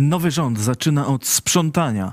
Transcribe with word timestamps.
Nowy 0.00 0.30
rząd 0.30 0.58
zaczyna 0.58 1.06
od 1.06 1.26
sprzątania. 1.26 2.12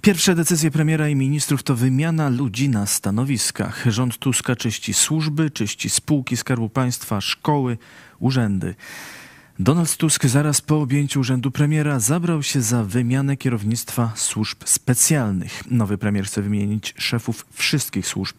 Pierwsze 0.00 0.34
decyzje 0.34 0.70
premiera 0.70 1.08
i 1.08 1.16
ministrów 1.16 1.62
to 1.62 1.74
wymiana 1.74 2.28
ludzi 2.28 2.68
na 2.68 2.86
stanowiskach. 2.86 3.84
Rząd 3.86 4.18
Tuska 4.18 4.56
czyści 4.56 4.94
służby, 4.94 5.50
czyści 5.50 5.90
spółki 5.90 6.36
Skarbu 6.36 6.68
Państwa, 6.68 7.20
szkoły, 7.20 7.78
urzędy. 8.18 8.74
Donald 9.58 9.96
Tusk 9.96 10.26
zaraz 10.26 10.60
po 10.60 10.80
objęciu 10.80 11.20
urzędu 11.20 11.50
premiera 11.50 12.00
zabrał 12.00 12.42
się 12.42 12.62
za 12.62 12.84
wymianę 12.84 13.36
kierownictwa 13.36 14.12
służb 14.14 14.58
specjalnych. 14.64 15.62
Nowy 15.70 15.98
premier 15.98 16.26
chce 16.26 16.42
wymienić 16.42 16.94
szefów 16.98 17.46
wszystkich 17.52 18.06
służb, 18.06 18.36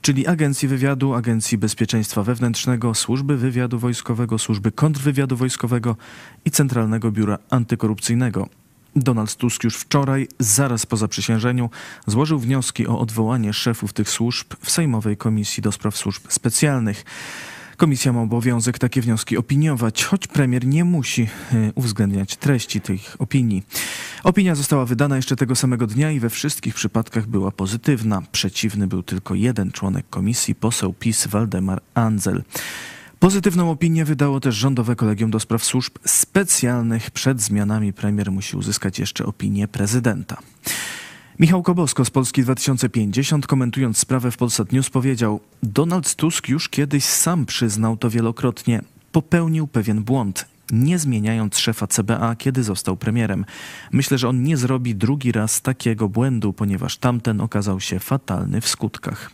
czyli 0.00 0.26
Agencji 0.26 0.68
Wywiadu, 0.68 1.14
Agencji 1.14 1.58
Bezpieczeństwa 1.58 2.22
Wewnętrznego, 2.22 2.94
Służby 2.94 3.36
Wywiadu 3.36 3.78
Wojskowego, 3.78 4.38
Służby 4.38 4.72
Kontrwywiadu 4.72 5.36
Wojskowego 5.36 5.96
i 6.44 6.50
Centralnego 6.50 7.12
Biura 7.12 7.38
Antykorupcyjnego. 7.50 8.48
Donald 8.96 9.36
Tusk 9.36 9.64
już 9.64 9.76
wczoraj, 9.76 10.28
zaraz 10.38 10.86
po 10.86 10.96
zaprzysiężeniu, 10.96 11.70
złożył 12.06 12.38
wnioski 12.38 12.86
o 12.86 12.98
odwołanie 12.98 13.52
szefów 13.52 13.92
tych 13.92 14.10
służb 14.10 14.54
w 14.60 14.70
Sejmowej 14.70 15.16
Komisji 15.16 15.62
do 15.62 15.72
Spraw 15.72 15.96
Służb 15.96 16.22
Specjalnych. 16.28 17.04
Komisja 17.78 18.12
ma 18.12 18.22
obowiązek 18.22 18.78
takie 18.78 19.00
wnioski 19.00 19.36
opiniować, 19.36 20.04
choć 20.04 20.26
premier 20.26 20.66
nie 20.66 20.84
musi 20.84 21.22
e, 21.22 21.72
uwzględniać 21.74 22.36
treści 22.36 22.80
tych 22.80 23.16
opinii. 23.18 23.62
Opinia 24.24 24.54
została 24.54 24.84
wydana 24.84 25.16
jeszcze 25.16 25.36
tego 25.36 25.56
samego 25.56 25.86
dnia 25.86 26.10
i 26.12 26.20
we 26.20 26.30
wszystkich 26.30 26.74
przypadkach 26.74 27.26
była 27.26 27.50
pozytywna. 27.50 28.22
Przeciwny 28.32 28.86
był 28.86 29.02
tylko 29.02 29.34
jeden 29.34 29.72
członek 29.72 30.06
komisji, 30.10 30.54
poseł 30.54 30.92
PiS 30.92 31.26
Waldemar 31.26 31.80
Andzel. 31.94 32.42
Pozytywną 33.18 33.70
opinię 33.70 34.04
wydało 34.04 34.40
też 34.40 34.54
Rządowe 34.54 34.96
Kolegium 34.96 35.30
do 35.30 35.40
Spraw 35.40 35.64
Służb 35.64 35.98
Specjalnych. 36.06 37.10
Przed 37.10 37.40
zmianami 37.40 37.92
premier 37.92 38.32
musi 38.32 38.56
uzyskać 38.56 38.98
jeszcze 38.98 39.26
opinię 39.26 39.68
prezydenta. 39.68 40.36
Michał 41.40 41.62
Kobosko 41.62 42.04
z 42.04 42.10
Polski 42.10 42.42
2050 42.42 43.46
komentując 43.46 43.98
sprawę 43.98 44.30
w 44.30 44.36
Polsat 44.36 44.72
News 44.72 44.90
powiedział 44.90 45.40
Donald 45.62 46.14
Tusk 46.14 46.48
już 46.48 46.68
kiedyś 46.68 47.04
sam 47.04 47.46
przyznał 47.46 47.96
to 47.96 48.10
wielokrotnie. 48.10 48.82
Popełnił 49.12 49.66
pewien 49.66 50.02
błąd, 50.02 50.44
nie 50.70 50.98
zmieniając 50.98 51.58
szefa 51.58 51.86
CBA, 51.86 52.36
kiedy 52.36 52.62
został 52.62 52.96
premierem. 52.96 53.44
Myślę, 53.92 54.18
że 54.18 54.28
on 54.28 54.42
nie 54.42 54.56
zrobi 54.56 54.94
drugi 54.94 55.32
raz 55.32 55.62
takiego 55.62 56.08
błędu, 56.08 56.52
ponieważ 56.52 56.96
tamten 56.96 57.40
okazał 57.40 57.80
się 57.80 58.00
fatalny 58.00 58.60
w 58.60 58.68
skutkach. 58.68 59.30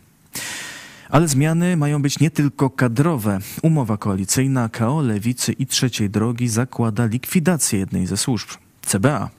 Ale 1.09 1.29
zmiany 1.29 1.77
mają 1.77 2.03
być 2.03 2.21
nie 2.21 2.31
tylko 2.31 2.71
kadrowe. 2.71 3.39
Umowa 3.63 3.97
koalicyjna 3.97 4.69
KO, 4.69 5.03
Lewicy 5.03 5.53
i 5.53 5.67
Trzeciej 5.67 6.11
Drogi 6.11 6.49
zakłada 6.49 7.07
likwidację 7.07 7.79
jednej 7.79 8.07
ze 8.07 8.17
służb 8.17 8.49
CBA. 8.83 9.31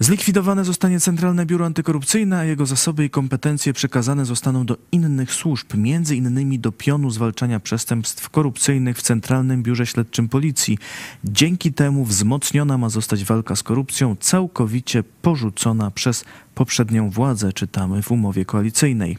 Zlikwidowane 0.00 0.64
zostanie 0.64 1.00
Centralne 1.00 1.46
Biuro 1.46 1.66
Antykorupcyjne, 1.66 2.38
a 2.38 2.44
jego 2.44 2.66
zasoby 2.66 3.04
i 3.04 3.10
kompetencje 3.10 3.72
przekazane 3.72 4.24
zostaną 4.24 4.66
do 4.66 4.76
innych 4.92 5.34
służb, 5.34 5.74
między 5.74 6.16
innymi 6.16 6.58
do 6.58 6.72
pionu 6.72 7.10
zwalczania 7.10 7.60
przestępstw 7.60 8.30
korupcyjnych 8.30 8.98
w 8.98 9.02
Centralnym 9.02 9.62
Biurze 9.62 9.86
Śledczym 9.86 10.28
Policji. 10.28 10.78
Dzięki 11.24 11.72
temu 11.72 12.04
wzmocniona 12.04 12.78
ma 12.78 12.88
zostać 12.88 13.24
walka 13.24 13.56
z 13.56 13.62
korupcją, 13.62 14.16
całkowicie 14.20 15.02
porzucona 15.22 15.90
przez 15.90 16.24
poprzednią 16.54 17.10
władzę, 17.10 17.52
czytamy 17.52 18.02
w 18.02 18.10
umowie 18.10 18.44
koalicyjnej. 18.44 19.18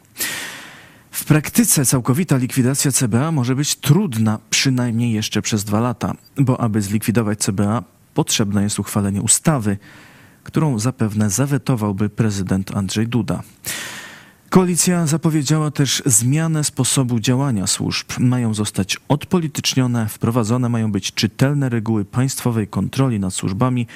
W 1.12 1.26
praktyce 1.26 1.86
całkowita 1.86 2.38
likwidacja 2.38 2.92
CBA 2.92 3.32
może 3.32 3.56
być 3.56 3.76
trudna, 3.76 4.40
przynajmniej 4.50 5.14
jeszcze 5.14 5.42
przez 5.42 5.64
dwa 5.64 5.80
lata, 5.80 6.14
bo 6.38 6.62
aby 6.62 6.82
zlikwidować 6.82 7.40
CBA, 7.40 7.84
potrzebne 8.14 8.64
jest 8.64 8.80
uchwalenie 8.80 9.22
ustawy 9.22 9.78
którą 10.48 10.80
zapewne 10.80 11.30
zawetowałby 11.30 12.10
prezydent 12.10 12.78
Andrzej 12.78 13.08
Duda. 13.08 13.44
Koalicja 14.50 15.08
zapowiedziała 15.08 15.72
też 15.72 16.04
zmianę 16.06 16.64
sposobu 16.64 17.20
działania 17.20 17.68
służb. 17.68 18.08
Mają 18.20 18.54
zostać 18.54 18.98
odpolitycznione, 19.08 20.08
wprowadzone 20.10 20.70
mają 20.70 20.92
być 20.92 21.14
czytelne 21.14 21.70
reguły 21.70 22.06
państwowej 22.06 22.68
kontroli 22.68 23.20
nad 23.20 23.34
służbami, 23.34 23.88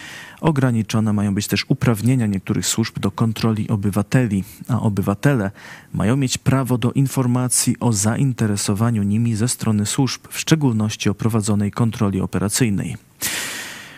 ograniczone 0.42 1.14
mają 1.14 1.34
być 1.36 1.48
też 1.48 1.66
uprawnienia 1.68 2.28
niektórych 2.28 2.68
służb 2.68 3.00
do 3.00 3.12
kontroli 3.12 3.70
obywateli, 3.70 4.44
a 4.68 4.82
obywatele 4.82 5.52
mają 5.94 6.18
mieć 6.18 6.38
prawo 6.38 6.78
do 6.78 6.92
informacji 6.92 7.76
o 7.80 7.94
zainteresowaniu 7.94 9.04
nimi 9.04 9.36
ze 9.36 9.48
strony 9.48 9.86
służb, 9.86 10.22
w 10.30 10.40
szczególności 10.40 11.10
o 11.10 11.14
prowadzonej 11.14 11.72
kontroli 11.72 12.22
operacyjnej. 12.22 12.98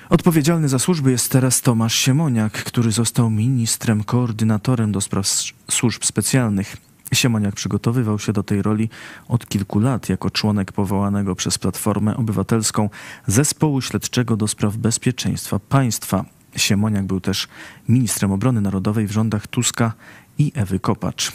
Odpowiedzialny 0.10 0.70
za 0.70 0.80
służby 0.80 1.12
jest 1.12 1.32
teraz 1.32 1.62
Tomasz 1.62 1.96
Siemoniak, 1.96 2.52
który 2.52 2.92
został 2.92 3.30
ministrem 3.30 4.04
koordynatorem 4.04 4.92
do 4.92 5.02
spraw 5.02 5.28
służb 5.72 6.04
specjalnych. 6.04 6.78
Siemoniak 7.14 7.56
przygotowywał 7.56 8.20
się 8.20 8.34
do 8.34 8.44
tej 8.44 8.62
roli 8.62 8.90
od 9.28 9.48
kilku 9.48 9.80
lat 9.80 10.10
jako 10.10 10.30
członek 10.30 10.72
powołanego 10.72 11.36
przez 11.36 11.58
Platformę 11.58 12.18
Obywatelską 12.18 12.90
Zespołu 13.28 13.82
Śledczego 13.82 14.38
do 14.38 14.48
spraw 14.48 14.78
bezpieczeństwa 14.78 15.60
państwa. 15.60 16.26
Siemoniak 16.56 17.06
był 17.06 17.20
też 17.20 17.48
ministrem 17.90 18.32
obrony 18.32 18.62
narodowej 18.62 19.08
w 19.08 19.12
rządach 19.12 19.48
Tuska 19.48 19.94
i 20.38 20.52
Ewy 20.56 20.80
Kopacz. 20.80 21.32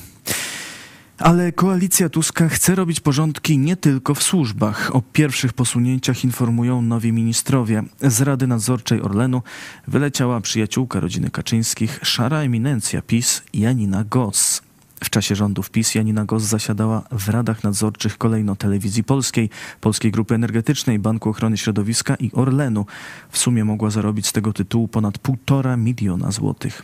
Ale 1.18 1.52
koalicja 1.52 2.08
Tuska 2.08 2.48
chce 2.48 2.74
robić 2.74 3.00
porządki 3.00 3.58
nie 3.58 3.76
tylko 3.76 4.14
w 4.14 4.22
służbach. 4.22 4.96
O 4.96 5.02
pierwszych 5.12 5.52
posunięciach 5.52 6.24
informują 6.24 6.82
nowi 6.82 7.12
ministrowie. 7.12 7.82
Z 8.00 8.20
Rady 8.20 8.46
Nadzorczej 8.46 9.02
Orlenu 9.02 9.42
wyleciała 9.88 10.40
przyjaciółka 10.40 11.00
rodziny 11.00 11.30
Kaczyńskich, 11.30 12.00
szara 12.02 12.38
eminencja 12.38 13.02
PiS 13.02 13.42
Janina 13.54 14.04
Goss. 14.04 14.62
W 15.04 15.10
czasie 15.10 15.36
rządów 15.36 15.70
PiS 15.70 15.94
Janina 15.94 16.24
Goss 16.24 16.42
zasiadała 16.42 17.02
w 17.10 17.28
radach 17.28 17.64
nadzorczych 17.64 18.18
kolejno 18.18 18.56
Telewizji 18.56 19.04
Polskiej, 19.04 19.50
Polskiej 19.80 20.12
Grupy 20.12 20.34
Energetycznej, 20.34 20.98
Banku 20.98 21.30
Ochrony 21.30 21.56
Środowiska 21.56 22.14
i 22.14 22.30
Orlenu. 22.32 22.86
W 23.30 23.38
sumie 23.38 23.64
mogła 23.64 23.90
zarobić 23.90 24.26
z 24.26 24.32
tego 24.32 24.52
tytułu 24.52 24.88
ponad 24.88 25.18
półtora 25.18 25.76
miliona 25.76 26.30
złotych. 26.30 26.82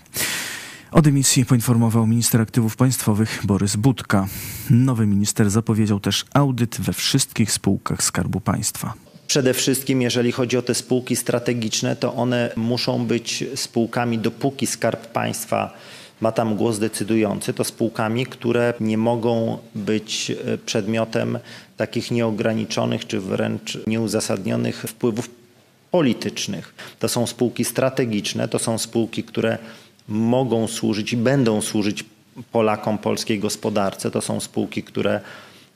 O 0.94 1.02
dymisji 1.02 1.44
poinformował 1.44 2.06
minister 2.06 2.40
aktywów 2.40 2.76
państwowych 2.76 3.40
Borys 3.44 3.76
Budka. 3.76 4.26
Nowy 4.70 5.06
minister 5.06 5.50
zapowiedział 5.50 6.00
też 6.00 6.24
audyt 6.34 6.80
we 6.80 6.92
wszystkich 6.92 7.52
spółkach 7.52 8.02
Skarbu 8.02 8.40
Państwa. 8.40 8.94
Przede 9.26 9.54
wszystkim, 9.54 10.02
jeżeli 10.02 10.32
chodzi 10.32 10.56
o 10.56 10.62
te 10.62 10.74
spółki 10.74 11.16
strategiczne, 11.16 11.96
to 11.96 12.14
one 12.14 12.52
muszą 12.56 13.06
być 13.06 13.44
spółkami, 13.54 14.18
dopóki 14.18 14.66
Skarb 14.66 15.06
Państwa 15.06 15.74
ma 16.20 16.32
tam 16.32 16.56
głos 16.56 16.78
decydujący, 16.78 17.54
to 17.54 17.64
spółkami, 17.64 18.26
które 18.26 18.74
nie 18.80 18.98
mogą 18.98 19.58
być 19.74 20.30
e, 20.30 20.58
przedmiotem 20.58 21.38
takich 21.76 22.10
nieograniczonych 22.10 23.06
czy 23.06 23.20
wręcz 23.20 23.78
nieuzasadnionych 23.86 24.82
wpływów 24.88 25.30
politycznych. 25.90 26.74
To 26.98 27.08
są 27.08 27.26
spółki 27.26 27.64
strategiczne, 27.64 28.48
to 28.48 28.58
są 28.58 28.78
spółki, 28.78 29.24
które 29.24 29.58
mogą 30.08 30.66
służyć 30.66 31.12
i 31.12 31.16
będą 31.16 31.60
służyć 31.60 32.04
Polakom, 32.52 32.98
polskiej 32.98 33.38
gospodarce. 33.38 34.10
To 34.10 34.20
są 34.20 34.40
spółki, 34.40 34.82
które 34.82 35.20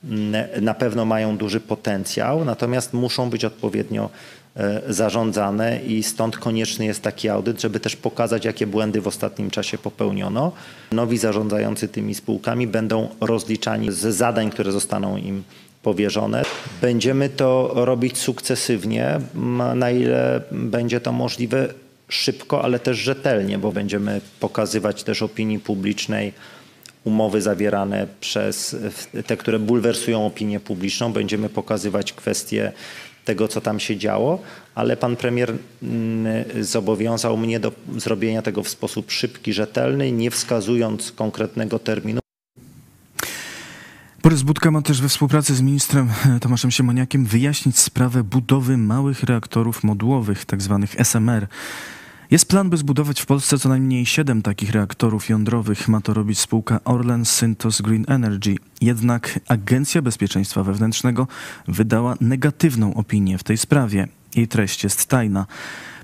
mm, 0.03 0.63
na 0.63 0.73
pewno 0.73 1.05
mają 1.05 1.37
duży 1.37 1.59
potencjał, 1.59 2.45
natomiast 2.45 2.93
muszą 2.93 3.29
być 3.29 3.45
odpowiednio 3.45 4.09
e, 4.55 4.81
zarządzane 4.93 5.79
i 5.87 6.03
stąd 6.03 6.37
konieczny 6.37 6.85
jest 6.85 7.01
taki 7.01 7.29
audyt, 7.29 7.61
żeby 7.61 7.79
też 7.79 7.95
pokazać, 7.95 8.45
jakie 8.45 8.67
błędy 8.67 9.01
w 9.01 9.07
ostatnim 9.07 9.49
czasie 9.49 9.77
popełniono. 9.77 10.51
Nowi 10.91 11.17
zarządzający 11.17 11.87
tymi 11.87 12.15
spółkami 12.15 12.67
będą 12.67 13.09
rozliczani 13.21 13.91
z 13.91 14.15
zadań, 14.15 14.49
które 14.49 14.71
zostaną 14.71 15.17
im 15.17 15.43
powierzone. 15.83 16.43
Będziemy 16.81 17.29
to 17.29 17.71
robić 17.75 18.17
sukcesywnie, 18.17 19.19
na 19.75 19.91
ile 19.91 20.41
będzie 20.51 21.01
to 21.01 21.11
możliwe 21.11 21.73
szybko, 22.09 22.63
ale 22.63 22.79
też 22.79 22.97
rzetelnie, 22.97 23.57
bo 23.57 23.71
będziemy 23.71 24.21
pokazywać 24.39 25.03
też 25.03 25.21
opinii 25.21 25.59
publicznej 25.59 26.33
umowy 27.03 27.41
zawierane 27.41 28.07
przez 28.21 28.75
te, 29.27 29.37
które 29.37 29.59
bulwersują 29.59 30.25
opinię 30.25 30.59
publiczną. 30.59 31.13
Będziemy 31.13 31.49
pokazywać 31.49 32.13
kwestie 32.13 32.71
tego, 33.25 33.47
co 33.47 33.61
tam 33.61 33.79
się 33.79 33.97
działo, 33.97 34.39
ale 34.75 34.97
pan 34.97 35.15
premier 35.15 35.53
mm, 35.83 36.45
zobowiązał 36.61 37.37
mnie 37.37 37.59
do 37.59 37.71
zrobienia 37.97 38.41
tego 38.41 38.63
w 38.63 38.69
sposób 38.69 39.11
szybki, 39.11 39.53
rzetelny, 39.53 40.11
nie 40.11 40.31
wskazując 40.31 41.11
konkretnego 41.11 41.79
terminu. 41.79 42.19
Borys 44.23 44.41
Budka 44.41 44.71
ma 44.71 44.81
też 44.81 45.01
we 45.01 45.09
współpracy 45.09 45.55
z 45.55 45.61
ministrem 45.61 46.09
Tomaszem 46.41 46.71
Siemoniakiem 46.71 47.25
wyjaśnić 47.25 47.79
sprawę 47.79 48.23
budowy 48.23 48.77
małych 48.77 49.23
reaktorów 49.23 49.83
modułowych, 49.83 50.45
tzw. 50.45 50.79
Tak 50.81 51.01
SMR. 51.07 51.47
Jest 52.31 52.45
plan, 52.45 52.69
by 52.69 52.77
zbudować 52.77 53.21
w 53.21 53.25
Polsce 53.25 53.57
co 53.57 53.69
najmniej 53.69 54.05
siedem 54.05 54.41
takich 54.41 54.71
reaktorów 54.71 55.29
jądrowych. 55.29 55.87
Ma 55.87 56.01
to 56.01 56.13
robić 56.13 56.39
spółka 56.39 56.79
Orlen 56.83 57.25
Synthos 57.25 57.81
Green 57.81 58.05
Energy. 58.07 58.55
Jednak 58.81 59.39
Agencja 59.47 60.01
Bezpieczeństwa 60.01 60.63
Wewnętrznego 60.63 61.27
wydała 61.67 62.15
negatywną 62.21 62.93
opinię 62.93 63.37
w 63.37 63.43
tej 63.43 63.57
sprawie. 63.57 64.07
Jej 64.35 64.47
treść 64.47 64.83
jest 64.83 65.05
tajna. 65.05 65.45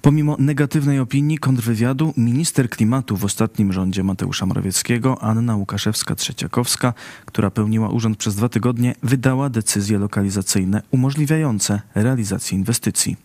Pomimo 0.01 0.35
negatywnej 0.39 0.99
opinii 0.99 1.37
kontrwywiadu, 1.37 2.13
minister 2.17 2.69
klimatu 2.69 3.17
w 3.17 3.25
ostatnim 3.25 3.73
rządzie 3.73 4.03
Mateusza 4.03 4.45
Morawieckiego, 4.45 5.23
Anna 5.23 5.53
Łukaszewska-Trzeciakowska, 5.57 6.93
która 7.25 7.51
pełniła 7.51 7.89
urząd 7.89 8.17
przez 8.17 8.35
dwa 8.35 8.49
tygodnie, 8.49 8.95
wydała 9.03 9.49
decyzje 9.49 9.99
lokalizacyjne 9.99 10.81
umożliwiające 10.91 11.81
realizację 11.95 12.57
inwestycji. 12.57 13.17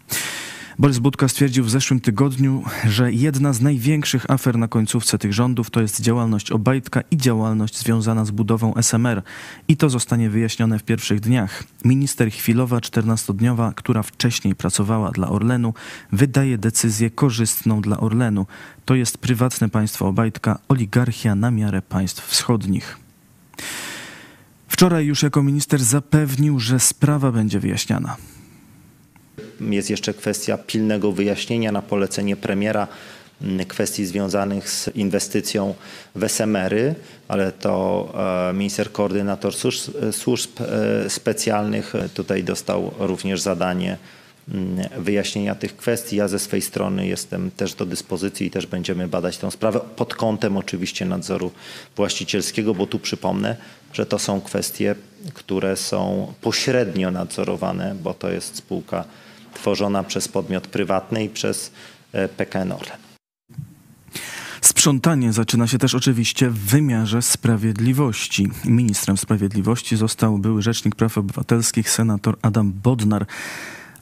Borys 0.79 0.99
Budka 0.99 1.29
stwierdził 1.29 1.65
w 1.65 1.71
zeszłym 1.71 2.01
tygodniu, 2.01 2.65
że 2.89 3.13
jedna 3.13 3.53
z 3.53 3.61
największych 3.61 4.31
afer 4.31 4.59
na 4.59 4.69
końcówce 4.69 5.19
tych 5.19 5.33
rządów 5.33 5.71
to 5.71 5.81
jest 5.81 6.01
działalność 6.01 6.51
Obajtka 6.51 7.01
i 7.11 7.17
działalność 7.17 7.79
związana 7.79 8.25
z 8.25 8.31
budową 8.31 8.75
SMR. 8.75 9.23
I 9.69 9.77
to 9.77 9.91
zostanie 9.91 10.31
wyjaśnione 10.31 10.79
w 10.79 10.83
pierwszych 10.83 11.21
dniach. 11.21 11.65
Minister 11.85 12.31
chwilowa, 12.31 12.79
14-dniowa, 12.79 13.73
która 13.75 14.03
wcześniej 14.03 14.55
pracowała 14.55 15.11
dla 15.11 15.29
Orlenu, 15.29 15.75
wydaje 16.13 16.59
decyzję 16.59 17.11
korzystną 17.11 17.81
dla 17.81 18.01
Orlenu. 18.01 18.47
To 18.85 18.95
jest 18.95 19.19
prywatne 19.19 19.69
państwo 19.69 20.09
Obajtka, 20.09 20.59
oligarchia 20.69 21.35
na 21.35 21.51
miarę 21.51 21.83
państw 21.83 22.27
wschodnich. 22.27 22.99
Wczoraj 24.69 25.07
już 25.07 25.23
jako 25.23 25.43
minister 25.43 25.85
zapewnił, 25.85 26.61
że 26.61 26.81
sprawa 26.81 27.33
będzie 27.33 27.61
wyjaśniana. 27.61 28.17
Jest 29.61 29.91
jeszcze 29.91 30.15
kwestia 30.15 30.59
pilnego 30.59 31.13
wyjaśnienia 31.13 31.73
na 31.73 31.83
polecenie 31.83 32.37
premiera 32.37 32.89
mm, 33.43 33.67
kwestii 33.67 34.07
związanych 34.07 34.71
z 34.71 34.89
inwestycją 34.95 35.75
w 36.15 36.25
SMR-y, 36.25 36.95
ale 37.29 37.53
to 37.53 38.09
e, 38.51 38.53
minister 38.53 38.93
koordynator 38.93 39.55
służb, 39.55 39.91
służb 40.13 40.51
e, 40.61 41.11
specjalnych 41.11 41.93
tutaj 42.15 42.45
dostał 42.45 42.91
również 42.99 43.41
zadanie 43.41 43.97
mm, 44.49 44.89
wyjaśnienia 44.99 45.55
tych 45.55 45.77
kwestii. 45.77 46.17
Ja 46.17 46.29
ze 46.29 46.39
swej 46.39 46.63
strony 46.63 47.07
jestem 47.07 47.51
też 47.51 47.75
do 47.75 47.87
dyspozycji 47.87 48.47
i 48.47 48.51
też 48.51 48.67
będziemy 48.67 49.09
badać 49.09 49.39
tę 49.39 49.51
sprawę 49.51 49.81
pod 49.97 50.15
kątem 50.15 50.57
oczywiście 50.57 51.05
nadzoru 51.05 51.51
właścicielskiego, 51.97 52.75
bo 52.75 52.87
tu 52.87 52.99
przypomnę, 52.99 53.57
że 53.93 54.07
to 54.07 54.19
są 54.19 54.41
kwestie, 54.41 54.95
które 55.35 55.77
są 55.77 56.33
pośrednio 56.41 57.11
nadzorowane, 57.11 57.95
bo 58.03 58.15
to 58.15 58.31
jest 58.31 58.57
spółka 58.57 59.05
tworzona 59.55 60.03
przez 60.03 60.29
podmiot 60.29 60.67
prywatny 60.67 61.25
i 61.25 61.29
przez 61.29 61.73
e, 62.13 62.29
PKN 62.29 62.73
Orlen. 62.73 62.99
Sprzątanie 64.61 65.33
zaczyna 65.33 65.67
się 65.67 65.79
też 65.79 65.95
oczywiście 65.95 66.51
w 66.51 66.59
wymiarze 66.59 67.23
sprawiedliwości. 67.23 68.49
Ministrem 68.65 69.17
sprawiedliwości 69.17 69.97
został 69.97 70.39
były 70.39 70.63
Rzecznik 70.63 70.95
Praw 70.95 71.19
Obywatelskich 71.19 71.91
senator 71.91 72.37
Adam 72.43 72.73
Bodnar 72.73 73.27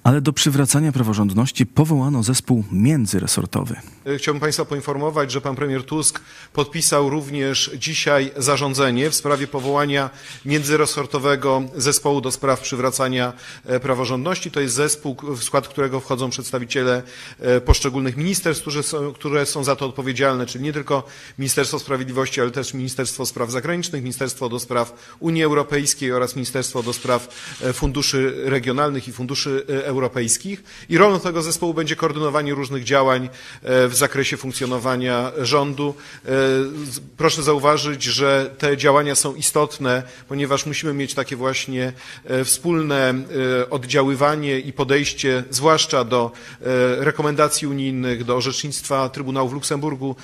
ale 0.08 0.20
do 0.20 0.32
przywracania 0.32 0.92
praworządności 0.92 1.66
powołano 1.66 2.22
zespół 2.22 2.64
międzyresortowy. 2.72 3.76
Chciałbym 4.18 4.40
Państwa 4.40 4.64
poinformować, 4.64 5.32
że 5.32 5.40
pan 5.40 5.56
premier 5.56 5.84
Tusk 5.84 6.20
podpisał 6.52 7.10
również 7.10 7.70
dzisiaj 7.78 8.30
zarządzenie 8.36 9.10
w 9.10 9.14
sprawie 9.14 9.46
powołania 9.46 10.10
międzyresortowego 10.44 11.62
zespołu 11.76 12.20
do 12.20 12.30
spraw 12.30 12.60
przywracania 12.60 13.32
e, 13.66 13.80
praworządności. 13.80 14.50
To 14.50 14.60
jest 14.60 14.74
zespół, 14.74 15.16
w 15.36 15.44
skład 15.44 15.68
którego 15.68 16.00
wchodzą 16.00 16.30
przedstawiciele 16.30 17.02
e, 17.40 17.60
poszczególnych 17.60 18.16
ministerstw, 18.16 18.62
które 18.62 18.82
są, 18.82 19.12
które 19.12 19.46
są 19.46 19.64
za 19.64 19.76
to 19.76 19.86
odpowiedzialne, 19.86 20.46
czyli 20.46 20.64
nie 20.64 20.72
tylko 20.72 21.02
Ministerstwo 21.38 21.78
Sprawiedliwości, 21.78 22.40
ale 22.40 22.50
też 22.50 22.74
Ministerstwo 22.74 23.26
Spraw 23.26 23.50
Zagranicznych, 23.50 24.02
Ministerstwo 24.02 24.48
do 24.48 24.58
Spraw 24.58 25.14
Unii 25.20 25.44
Europejskiej 25.44 26.12
oraz 26.12 26.36
Ministerstwo 26.36 26.82
do 26.82 26.92
Spraw 26.92 27.28
e, 27.62 27.72
Funduszy 27.72 28.34
Regionalnych 28.44 29.08
i 29.08 29.12
Funduszy 29.12 29.64
Europejskich 29.68 29.97
europejskich 29.98 30.64
i 30.88 30.98
rolą 30.98 31.20
tego 31.20 31.42
zespołu 31.42 31.74
będzie 31.74 31.96
koordynowanie 31.96 32.54
różnych 32.54 32.84
działań 32.84 33.28
e, 33.62 33.88
w 33.88 33.94
zakresie 33.94 34.36
funkcjonowania 34.36 35.32
rządu. 35.42 35.94
E, 36.24 36.30
proszę 37.16 37.42
zauważyć, 37.42 38.02
że 38.02 38.50
te 38.58 38.76
działania 38.76 39.14
są 39.14 39.34
istotne, 39.34 40.02
ponieważ 40.28 40.66
musimy 40.66 40.94
mieć 40.94 41.14
takie 41.14 41.36
właśnie 41.36 41.92
e, 42.24 42.44
wspólne 42.44 43.14
oddziaływanie 43.70 44.58
i 44.58 44.72
podejście, 44.72 45.44
zwłaszcza 45.50 46.04
do 46.04 46.32
rekomendacji 46.98 47.68
unijnych, 47.68 48.24
do 48.24 48.36
orzecznictwa 48.36 49.08
Trybunału 49.08 49.48
w 49.48 49.52
Luksemburgu, 49.52 50.16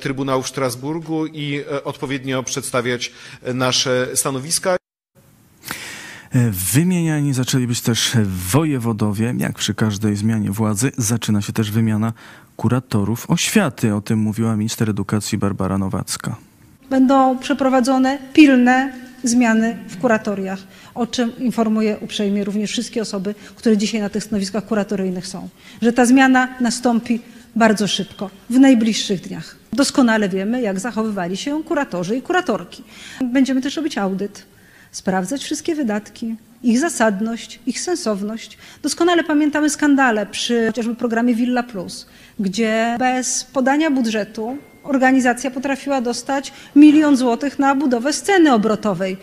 Trybunału 0.00 0.42
w 0.42 0.48
Strasburgu 0.48 1.26
i 1.26 1.64
odpowiednio 1.84 2.42
przedstawiać 2.42 3.12
nasze 3.42 4.08
stanowiska. 4.14 4.85
Wymieniani 6.72 7.34
zaczęli 7.34 7.66
być 7.66 7.80
też 7.80 8.12
wojewodowie. 8.52 9.34
Jak 9.38 9.54
przy 9.54 9.74
każdej 9.74 10.16
zmianie 10.16 10.50
władzy, 10.50 10.92
zaczyna 10.98 11.42
się 11.42 11.52
też 11.52 11.70
wymiana 11.70 12.12
kuratorów 12.56 13.30
oświaty. 13.30 13.94
O 13.94 14.00
tym 14.00 14.18
mówiła 14.18 14.56
minister 14.56 14.90
edukacji 14.90 15.38
Barbara 15.38 15.78
Nowacka. 15.78 16.36
Będą 16.90 17.38
przeprowadzone 17.38 18.18
pilne 18.32 18.92
zmiany 19.24 19.78
w 19.88 19.98
kuratoriach, 19.98 20.58
o 20.94 21.06
czym 21.06 21.38
informuję 21.38 21.96
uprzejmie 22.00 22.44
również 22.44 22.70
wszystkie 22.70 23.02
osoby, 23.02 23.34
które 23.56 23.76
dzisiaj 23.76 24.00
na 24.00 24.08
tych 24.08 24.24
stanowiskach 24.24 24.66
kuratoryjnych 24.66 25.26
są. 25.26 25.48
Że 25.82 25.92
ta 25.92 26.06
zmiana 26.06 26.48
nastąpi 26.60 27.20
bardzo 27.56 27.86
szybko, 27.88 28.30
w 28.50 28.58
najbliższych 28.58 29.20
dniach. 29.20 29.56
Doskonale 29.72 30.28
wiemy, 30.28 30.62
jak 30.62 30.80
zachowywali 30.80 31.36
się 31.36 31.64
kuratorzy 31.64 32.16
i 32.16 32.22
kuratorki. 32.22 32.82
Będziemy 33.32 33.60
też 33.62 33.76
robić 33.76 33.98
audyt 33.98 34.46
sprawdzać 34.96 35.44
wszystkie 35.44 35.74
wydatki, 35.74 36.36
ich 36.62 36.78
zasadność, 36.78 37.60
ich 37.66 37.80
sensowność. 37.80 38.58
Doskonale 38.82 39.24
pamiętamy 39.24 39.70
skandale 39.70 40.26
przy 40.26 40.66
chociażby 40.66 40.94
programie 40.94 41.34
Villa 41.34 41.62
Plus, 41.62 42.06
gdzie 42.40 42.96
bez 42.98 43.44
podania 43.44 43.90
budżetu 43.90 44.56
organizacja 44.82 45.50
potrafiła 45.50 46.00
dostać 46.00 46.52
milion 46.76 47.16
złotych 47.16 47.58
na 47.58 47.74
budowę 47.74 48.12
sceny 48.12 48.52
obrotowej. 48.52 49.16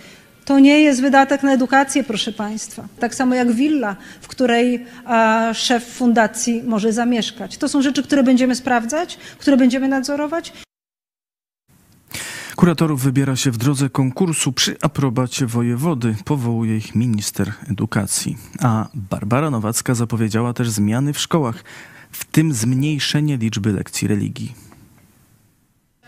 To 0.46 0.60
nie 0.60 0.80
jest 0.82 1.02
wydatek 1.02 1.44
na 1.44 1.54
edukację, 1.54 2.04
proszę 2.04 2.32
Państwa. 2.32 2.88
Tak 3.00 3.16
samo 3.16 3.36
jak 3.36 3.52
willa, 3.52 3.96
w 4.22 4.28
której 4.28 4.86
a, 5.06 5.50
szef 5.54 5.86
fundacji 5.86 6.64
może 6.64 6.94
zamieszkać. 6.94 7.58
To 7.58 7.70
są 7.70 7.82
rzeczy, 7.82 8.04
które 8.04 8.24
będziemy 8.24 8.56
sprawdzać, 8.56 9.18
które 9.38 9.58
będziemy 9.58 9.88
nadzorować. 9.88 10.54
Kuratorów 12.56 13.02
wybiera 13.02 13.36
się 13.36 13.52
w 13.52 13.58
drodze 13.58 13.90
konkursu 13.90 14.52
przy 14.52 14.76
aprobacie 14.82 15.46
wojewody. 15.46 16.16
Powołuje 16.26 16.78
ich 16.78 16.96
minister 16.96 17.54
edukacji. 17.70 18.38
A 18.62 18.88
Barbara 18.94 19.50
Nowacka 19.50 19.96
zapowiedziała 19.96 20.54
też 20.54 20.70
zmiany 20.70 21.14
w 21.14 21.20
szkołach, 21.20 21.64
w 22.12 22.26
tym 22.26 22.54
zmniejszenie 22.54 23.38
liczby 23.38 23.74
lekcji 23.74 24.08
religii. 24.08 24.56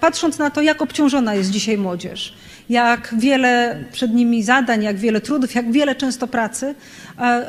Patrząc 0.05 0.37
na 0.37 0.49
to, 0.49 0.61
jak 0.61 0.81
obciążona 0.81 1.35
jest 1.35 1.51
dzisiaj 1.51 1.77
młodzież, 1.77 2.33
jak 2.69 3.15
wiele 3.17 3.83
przed 3.91 4.13
nimi 4.13 4.43
zadań, 4.43 4.83
jak 4.83 4.97
wiele 4.97 5.21
trudów, 5.21 5.55
jak 5.55 5.71
wiele 5.71 5.95
często 5.95 6.27
pracy, 6.27 6.75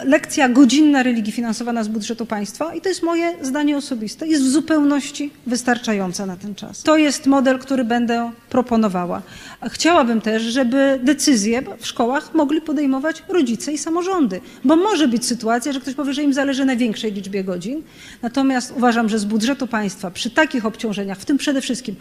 lekcja 0.04 0.48
godzinna 0.48 1.02
religii 1.02 1.32
finansowana 1.32 1.84
z 1.84 1.88
budżetu 1.88 2.26
państwa, 2.26 2.74
i 2.74 2.80
to 2.80 2.88
jest 2.88 3.02
moje 3.02 3.34
zdanie 3.42 3.76
osobiste, 3.76 4.26
jest 4.26 4.42
w 4.44 4.48
zupełności 4.48 5.30
wystarczająca 5.46 6.26
na 6.26 6.36
ten 6.36 6.54
czas. 6.54 6.82
To 6.82 6.96
jest 6.96 7.26
model, 7.26 7.58
który 7.58 7.84
będę 7.84 8.30
proponowała. 8.50 9.22
Chciałabym 9.68 10.20
też, 10.20 10.42
żeby 10.42 11.00
decyzje 11.02 11.62
w 11.78 11.86
szkołach 11.86 12.34
mogli 12.34 12.60
podejmować 12.60 13.22
rodzice 13.28 13.72
i 13.72 13.78
samorządy, 13.78 14.40
bo 14.64 14.76
może 14.76 15.08
być 15.08 15.26
sytuacja, 15.26 15.72
że 15.72 15.80
ktoś 15.80 15.94
powie, 15.94 16.12
że 16.12 16.22
im 16.22 16.32
zależy 16.32 16.64
na 16.64 16.76
większej 16.76 17.12
liczbie 17.12 17.44
godzin, 17.44 17.82
natomiast 18.22 18.74
uważam, 18.76 19.08
że 19.08 19.18
z 19.18 19.24
budżetu 19.24 19.66
państwa 19.66 20.10
przy 20.10 20.30
takich 20.30 20.66
obciążeniach, 20.66 21.18
w 21.18 21.24
tym 21.24 21.38
przede 21.38 21.60
wszystkim 21.60 21.96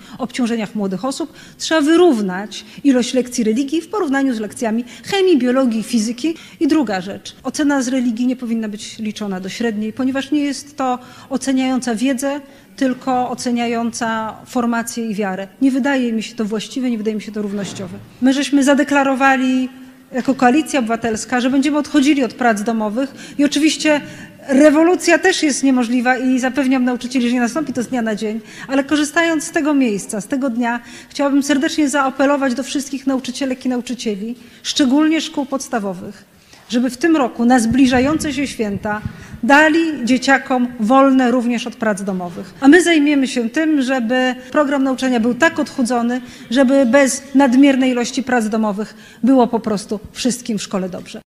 obciążeniach 0.45 0.75
młodych 0.75 1.05
osób, 1.05 1.33
trzeba 1.57 1.81
wyrównać 1.81 2.65
ilość 2.83 3.13
lekcji 3.13 3.43
religii 3.43 3.81
w 3.81 3.87
porównaniu 3.87 4.33
z 4.33 4.39
lekcjami 4.39 4.85
chemii, 5.03 5.37
biologii, 5.37 5.83
fizyki. 5.83 6.35
I 6.59 6.67
druga 6.67 7.01
rzecz, 7.01 7.35
ocena 7.43 7.81
z 7.81 7.87
religii 7.87 8.27
nie 8.27 8.35
powinna 8.35 8.69
być 8.69 8.99
liczona 8.99 9.39
do 9.39 9.49
średniej, 9.49 9.93
ponieważ 9.93 10.31
nie 10.31 10.39
jest 10.39 10.77
to 10.77 10.99
oceniająca 11.29 11.95
wiedzę, 11.95 12.41
tylko 12.75 13.29
oceniająca 13.29 14.35
formację 14.45 15.05
i 15.05 15.15
wiarę. 15.15 15.47
Nie 15.61 15.71
wydaje 15.71 16.13
mi 16.13 16.23
się 16.23 16.35
to 16.35 16.45
właściwe, 16.45 16.89
nie 16.89 16.97
wydaje 16.97 17.15
mi 17.15 17.21
się 17.21 17.31
to 17.31 17.41
równościowe. 17.41 17.97
My 18.21 18.33
żeśmy 18.33 18.63
zadeklarowali 18.63 19.69
jako 20.13 20.35
koalicja 20.35 20.79
obywatelska, 20.79 21.41
że 21.41 21.49
będziemy 21.49 21.77
odchodzili 21.77 22.23
od 22.23 22.33
prac 22.33 22.63
domowych 22.63 23.35
i 23.37 23.45
oczywiście 23.45 24.01
rewolucja 24.47 25.19
też 25.19 25.43
jest 25.43 25.63
niemożliwa 25.63 26.17
i 26.17 26.39
zapewniam 26.39 26.83
nauczycieli, 26.83 27.27
że 27.27 27.33
nie 27.33 27.39
nastąpi 27.39 27.73
to 27.73 27.83
z 27.83 27.87
dnia 27.87 28.01
na 28.01 28.15
dzień, 28.15 28.41
ale 28.67 28.83
korzystając 28.83 29.43
z 29.43 29.51
tego 29.51 29.73
miejsca, 29.73 30.21
z 30.21 30.27
tego 30.27 30.49
dnia, 30.49 30.79
chciałabym 31.09 31.43
serdecznie 31.43 31.89
zaapelować 31.89 32.53
do 32.53 32.63
wszystkich 32.63 33.07
nauczycielek 33.07 33.65
i 33.65 33.69
nauczycieli, 33.69 34.35
szczególnie 34.63 35.21
szkół 35.21 35.45
podstawowych, 35.45 36.25
żeby 36.69 36.89
w 36.89 36.97
tym 36.97 37.15
roku 37.15 37.45
na 37.45 37.59
zbliżające 37.59 38.33
się 38.33 38.47
święta 38.47 39.01
dali 39.43 40.05
dzieciakom 40.05 40.67
wolne 40.79 41.31
również 41.31 41.67
od 41.67 41.75
prac 41.75 42.03
domowych. 42.03 42.53
A 42.61 42.67
my 42.67 42.83
zajmiemy 42.83 43.27
się 43.27 43.49
tym, 43.49 43.81
żeby 43.81 44.35
program 44.51 44.83
nauczania 44.83 45.19
był 45.19 45.33
tak 45.33 45.59
odchudzony, 45.59 46.21
żeby 46.51 46.85
bez 46.85 47.23
nadmiernej 47.35 47.91
ilości 47.91 48.23
prac 48.23 48.49
domowych 48.49 48.95
było 49.23 49.47
po 49.47 49.59
prostu 49.59 49.99
wszystkim 50.11 50.57
w 50.57 50.63
szkole 50.63 50.89
dobrze. 50.89 51.24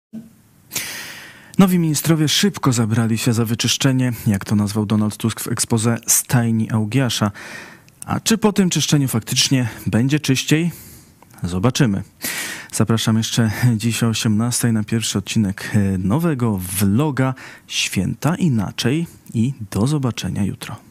Nowi 1.58 1.78
ministrowie 1.78 2.28
szybko 2.28 2.72
zabrali 2.72 3.18
się 3.18 3.32
za 3.32 3.44
wyczyszczenie, 3.44 4.12
jak 4.26 4.44
to 4.44 4.56
nazwał 4.56 4.86
Donald 4.86 5.16
Tusk 5.16 5.40
w 5.40 5.48
ekspoze 5.48 5.98
stajni 6.06 6.70
Augiasza. 6.70 7.30
A 8.06 8.20
czy 8.20 8.38
po 8.38 8.52
tym 8.52 8.70
czyszczeniu 8.70 9.08
faktycznie 9.08 9.68
będzie 9.86 10.20
czyściej? 10.20 10.70
Zobaczymy. 11.42 12.02
Zapraszam 12.72 13.16
jeszcze 13.16 13.50
dziś 13.76 14.02
o 14.02 14.06
18 14.08 14.72
na 14.72 14.84
pierwszy 14.84 15.18
odcinek 15.18 15.72
nowego 15.98 16.60
vloga 16.78 17.34
Święta 17.66 18.34
Inaczej 18.34 19.06
i 19.34 19.52
do 19.70 19.86
zobaczenia 19.86 20.44
jutro. 20.44 20.87